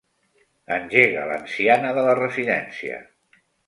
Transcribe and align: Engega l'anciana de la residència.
Engega 0.77 1.27
l'anciana 1.33 1.95
de 2.01 2.09
la 2.11 2.19
residència. 2.25 3.01